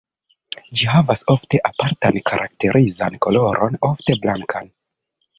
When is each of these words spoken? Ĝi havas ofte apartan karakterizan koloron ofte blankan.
Ĝi 0.79 0.85
havas 0.91 1.19
ofte 1.33 1.59
apartan 1.69 2.17
karakterizan 2.29 3.19
koloron 3.27 3.77
ofte 3.89 4.17
blankan. 4.25 4.73